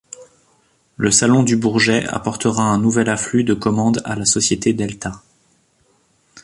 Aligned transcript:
Le 0.97 1.11
salon 1.11 1.43
du 1.43 1.55
Bourget 1.55 2.07
apportera 2.07 2.63
un 2.63 2.79
nouvel 2.79 3.07
afflux 3.07 3.43
de 3.43 3.53
commandes 3.53 4.01
à 4.03 4.15
la 4.15 4.25
société 4.25 4.73
Delta. 4.73 5.21